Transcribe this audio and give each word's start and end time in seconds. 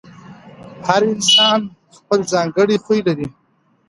هر 0.87 1.01
انسان 1.13 1.59
خپل 1.97 2.19
ځانګړی 2.33 2.77
خوی 2.83 2.99
لري. 3.07 3.27